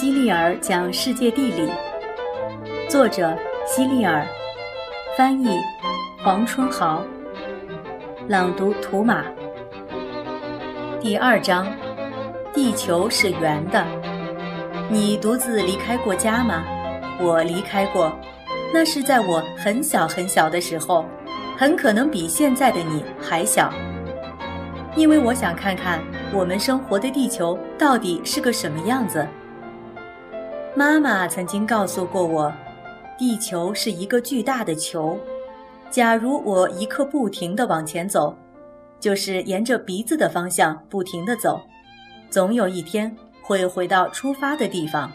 [0.00, 1.70] 希利尔讲世界地理，
[2.88, 3.36] 作者
[3.66, 4.26] 希利尔，
[5.14, 5.60] 翻译
[6.24, 7.04] 黄春豪，
[8.26, 9.22] 朗读图马。
[11.02, 11.66] 第二章：
[12.54, 13.84] 地球是圆的。
[14.88, 16.64] 你独自离开过家吗？
[17.20, 18.10] 我离开过，
[18.72, 21.04] 那是在我很小很小的时候，
[21.58, 23.70] 很可能比现在的你还小。
[24.96, 26.00] 因为我想看看
[26.32, 29.28] 我们生活的地球到底是个什么样子。
[30.76, 32.52] 妈妈曾经告诉过我，
[33.18, 35.18] 地球是一个巨大的球。
[35.90, 38.34] 假如我一刻不停地往前走，
[39.00, 41.60] 就是沿着鼻子的方向不停地走，
[42.30, 45.10] 总有一天会回到出发的地方。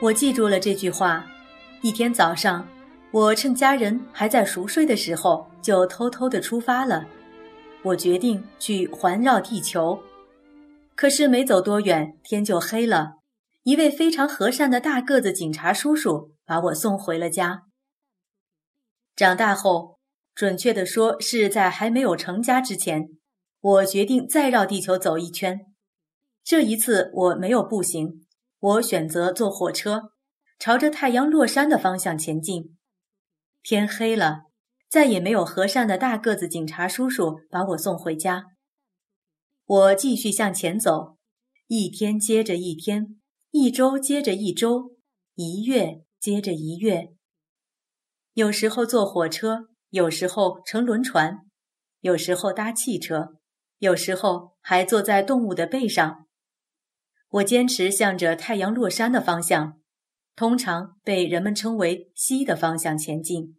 [0.00, 1.24] 我记住了这句话。
[1.82, 2.66] 一天早上，
[3.10, 7.04] 我趁家人还在熟睡的时候，就偷偷地出发了。
[7.82, 9.98] 我决定去环绕地球，
[10.96, 13.16] 可是没走多远，天就黑了。
[13.64, 17.62] 一位非常和善的大个子警察叔叔把我送回了家。
[19.16, 19.98] 长大后，
[20.34, 23.08] 准确的说是在还没有成家之前，
[23.60, 25.60] 我决定再绕地球走一圈。
[26.42, 28.26] 这一次我没有步行，
[28.60, 30.10] 我选择坐火车，
[30.58, 32.76] 朝着太阳落山的方向前进。
[33.62, 34.42] 天黑了，
[34.90, 38.44] 再也没有和善的大个子警察叔叔把我送回家。
[39.64, 41.16] 我继续向前走，
[41.68, 43.18] 一天接着一天。
[43.56, 44.96] 一周接着一周，
[45.36, 47.14] 一月接着一月。
[48.32, 51.38] 有时候坐火车，有时候乘轮船，
[52.00, 53.36] 有时候搭汽车，
[53.78, 56.26] 有时候还坐在动物的背上。
[57.28, 59.80] 我坚持向着太阳落山的方向，
[60.34, 63.56] 通常被人们称为西的方向前进。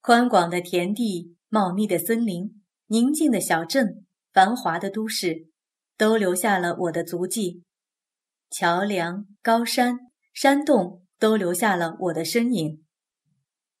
[0.00, 5.50] 宽广的田地、茂密的森林、宁静的小镇、繁华的都市，
[5.98, 7.64] 都留下了我的足迹。
[8.50, 9.98] 桥梁、高山、
[10.34, 12.84] 山洞都留下了我的身影。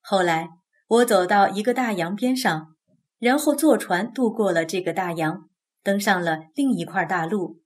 [0.00, 0.48] 后来，
[0.86, 2.76] 我走到一个大洋边上，
[3.18, 5.48] 然后坐船渡过了这个大洋，
[5.82, 7.60] 登上了另一块大陆。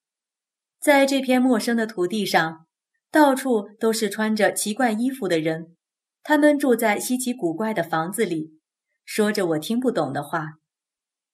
[0.81, 2.67] 在这片陌生的土地上，
[3.11, 5.77] 到处都是穿着奇怪衣服的人，
[6.23, 8.59] 他们住在稀奇古怪的房子里，
[9.05, 10.55] 说着我听不懂的话。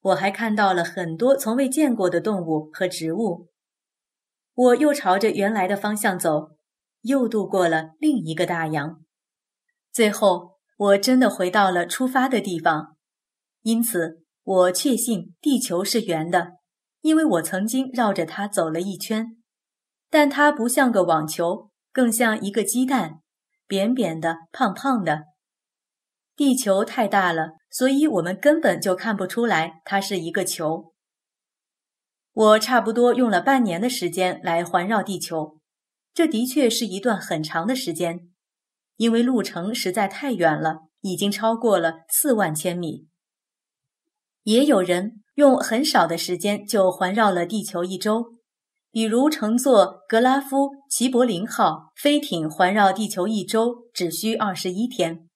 [0.00, 3.48] 我还看到了很多从未见过的动物和植物。
[4.54, 6.56] 我又朝着原来的方向走，
[7.02, 9.02] 又渡过了另一个大洋，
[9.92, 12.96] 最后我真的回到了出发的地方。
[13.62, 16.52] 因此，我确信地球是圆的，
[17.02, 19.36] 因为我曾经绕着它走了一圈。
[20.10, 23.20] 但它不像个网球，更像一个鸡蛋，
[23.66, 25.24] 扁扁的、胖胖的。
[26.34, 30.89] 地球太大了，所以我们根本就看不出来它是一个球。
[32.40, 35.58] 我差不多用了半年的时间来环绕地球，
[36.14, 38.30] 这的确是一段很长的时间，
[38.96, 43.08] 因为路程实在太远了，已经超过了四万千米。
[44.44, 48.38] 也有人用很少的时间就环绕了地球一周，
[48.90, 55.28] 比如乘坐格拉夫齐柏林号飞艇环绕地球一周只需二十一天。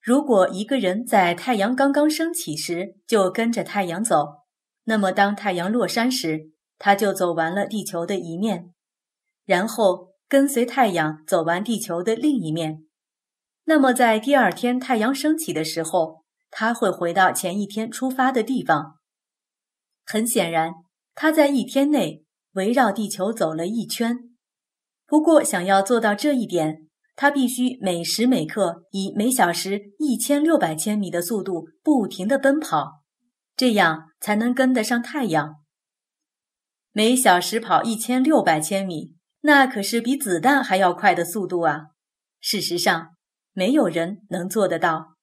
[0.00, 4.41] 如果一个人在太阳刚刚升起时就跟着太阳走。
[4.84, 8.72] 那么，当太阳落山时，他就走完了地球的一面，
[9.44, 12.84] 然后跟随太阳走完地球的另一面。
[13.64, 18.96] 那么，在第二天太阳升起的时候，他会回到前一天出发的地方。
[20.04, 20.72] 很显然，
[21.14, 24.18] 他在一天内围绕地球走了一圈。
[25.06, 33.02] 不过，想要做到这一点，他必须每时每刻以每小时一千六百千米的速度不停地奔跑。
[33.54, 35.56] 这样才能跟得上太阳。
[36.92, 41.88] 每小时跑一千六百千米，那可是比子弹还要快的速度啊！
[42.40, 43.16] 事实上，
[43.52, 45.16] 没有人能做得到。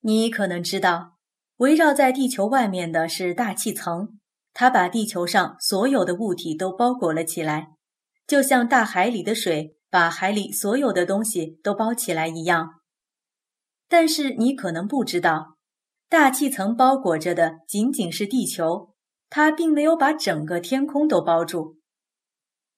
[0.00, 1.18] 你可能知道，
[1.58, 4.18] 围绕在地球外面的是大气层，
[4.52, 7.68] 它把地球上所有的物体都包裹了起来，
[8.26, 12.80] 就像大海里的水把海里所有的东西都包起来一样。
[13.88, 15.57] 但是你可能不知道。
[16.08, 18.94] 大气层包裹着的仅仅是地球，
[19.28, 21.76] 它并没有把整个天空都包住。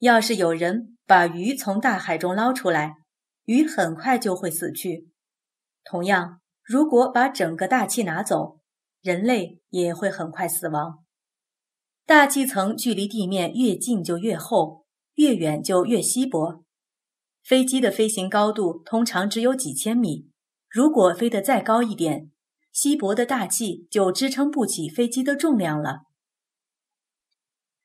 [0.01, 2.97] 要是有人把鱼从大海中捞出来，
[3.45, 5.11] 鱼很快就会死去。
[5.85, 8.59] 同样，如果把整个大气拿走，
[9.01, 11.05] 人类也会很快死亡。
[12.05, 14.85] 大气层距离地面越近就越厚，
[15.15, 16.65] 越远就越稀薄。
[17.45, 20.29] 飞机的飞行高度通常只有几千米，
[20.69, 22.33] 如果飞得再高一点。
[22.73, 26.03] 稀薄的大气就支撑不起飞机的重量了。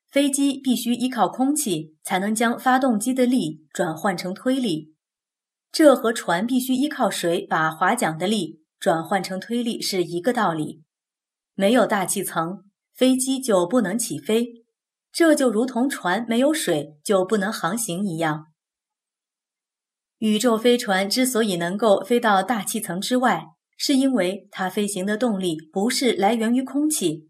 [0.08, 4.94] 飞机必须依靠空气才能将发动机的力转换成推力，
[5.70, 10.82] 这和船必须依靠水把划桨的力转换成推力是一个道理。
[11.54, 14.64] 没有大气层，飞机就不能起飞，
[15.12, 18.46] 这就如同船没有水就不能航行一样。
[20.18, 27.28] 宇宙飞船之所以能够飞到大气层之外，是因为它飞行的动力不是来源于空气。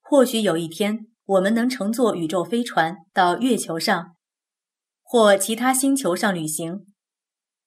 [0.00, 1.08] 或许有一天。
[1.24, 4.16] 我们能乘坐宇宙飞船到月球上，
[5.02, 6.84] 或其他星球上旅行。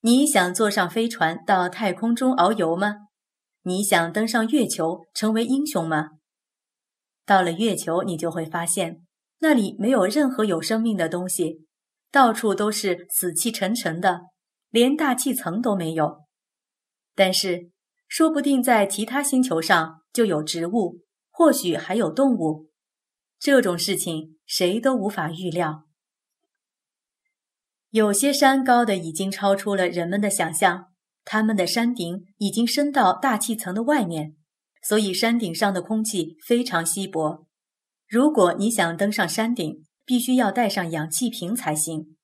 [0.01, 3.07] 你想坐上飞船到太空中遨游吗？
[3.63, 6.09] 你想登上月球成为英雄吗？
[7.25, 9.01] 到了月球，你就会发现
[9.39, 11.65] 那里没有任何有生命的东西，
[12.11, 14.19] 到处都是死气沉沉的，
[14.69, 16.19] 连大气层都没有。
[17.15, 17.71] 但是，
[18.15, 22.69] 说不定在其他星球上就有植物，或许还有动物。
[23.37, 25.83] 这种事情谁都无法预料。
[27.89, 30.93] 有些山高的已经超出了人们的想象，
[31.25, 34.37] 它们的山顶已经伸到大气层的外面，
[34.81, 37.45] 所以山顶上的空气非常稀薄。
[38.07, 42.15] 如果你想登上山顶，必须要带上氧气瓶才行。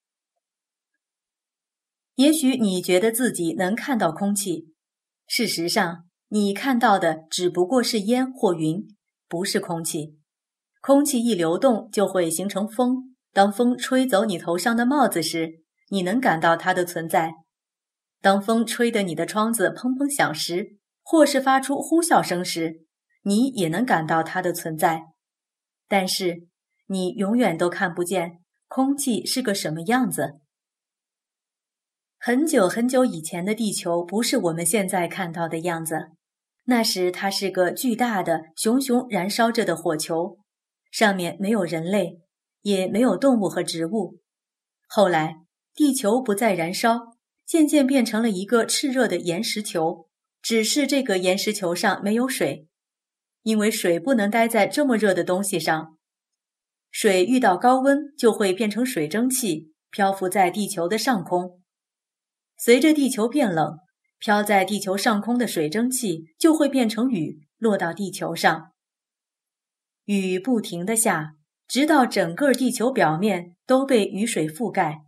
[2.16, 4.71] 也许你觉得自己能看到空气，
[5.34, 8.86] 事实上，你看到的只不过是烟或云，
[9.30, 10.18] 不是空气。
[10.82, 13.16] 空气一流动，就会形成风。
[13.32, 17.30] 当风吹走你头上的帽子时，你能感到它的存在；
[18.20, 22.84] 当风吹得你的窗子砰砰响时，或是发出呼啸声时，
[23.24, 25.04] 你也能感到它的存在。
[25.88, 26.50] 但是，
[26.88, 30.41] 你永远都看不见空气是个什么样子。
[32.24, 36.12] 很久很久以前的地球不是我们现在看到的样子，
[36.66, 40.38] 那时它是个巨大的、熊熊燃烧着的火球。
[40.92, 42.20] 上面没有人类，
[42.62, 44.20] 也没有动物和植物。
[44.88, 45.38] 后来，
[45.74, 50.08] 地球不再燃烧，渐渐变成了一个炽热的岩石球。
[50.44, 52.68] 只是这个岩石球上没有水，
[53.42, 55.98] 因为水不能待在这么热的东西上。
[56.92, 61.61] 水遇到高温就会变成水蒸气，漂浮在地球的上空。
[62.64, 63.80] 随着地球变冷，
[64.20, 68.74] 飘在地球上空的水蒸气就会变成雨，落到地球上。
[70.06, 71.32] 雨不停地下，
[71.68, 75.00] 直到整个地球表面都被雨水覆盖。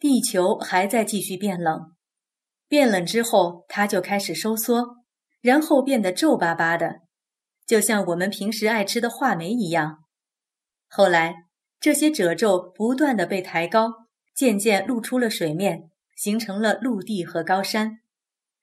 [0.00, 1.94] 地球还在继续变冷，
[2.66, 4.96] 变冷之后，它就开始收缩，
[5.40, 7.02] 然后变得皱巴巴的，
[7.64, 9.98] 就像我们平时爱吃的话梅一样。
[10.88, 11.44] 后来，
[11.78, 14.07] 这些褶皱不断的被抬高，
[14.38, 17.98] 渐渐露出了水面，形成了陆地和高山。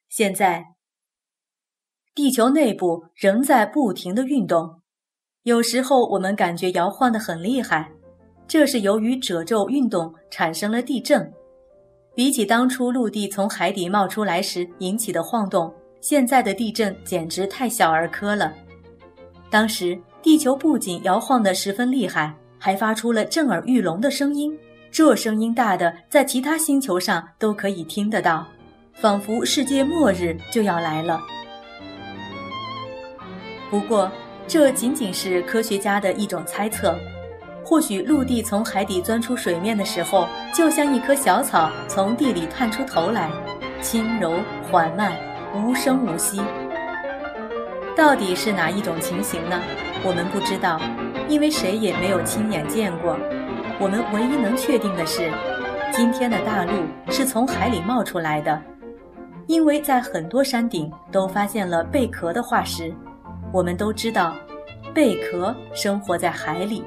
[0.08, 0.68] 现在。
[2.16, 4.82] 地球内部仍在不停的运动，
[5.44, 7.92] 有时候我们感觉摇晃的很厉害，
[8.48, 11.30] 这是由于褶皱运动产生了地震。
[12.16, 15.70] 比起当初陆地从海底冒出来时引起的晃动，
[16.00, 18.56] 现在的地震简直太小儿科了。
[19.50, 24.58] 当时地球不仅摇晃得十分厉害，还发出了震耳欲聋的声音，
[24.96, 28.48] 这声音大的在其他星球上都可以听得到，
[28.94, 31.20] 仿佛世界末日就要来了。
[33.70, 34.10] 不过，
[34.48, 36.98] 这仅仅是科学家的一种猜测。
[37.62, 43.30] 或许陆地从海底钻出水面的时候，就像一棵小草从地里探出头来，
[43.82, 44.40] 轻柔
[44.72, 45.12] 缓慢，
[45.54, 46.42] 无声无息。
[47.98, 49.62] 到底是哪一种情形呢？
[50.06, 50.80] 我们不知道，
[51.28, 53.20] 因为谁也没有亲眼见过。
[53.78, 55.30] 我们唯一能确定的是，
[55.92, 56.72] 今天的大陆
[57.10, 58.62] 是从海里冒出来的，
[59.48, 62.94] 因为在很多山顶都发现了贝壳的化石。
[63.52, 64.34] 我们都知道，
[64.94, 66.84] 贝壳生活在海里。